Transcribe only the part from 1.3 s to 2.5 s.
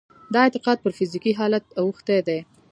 حالت اوښتی دی.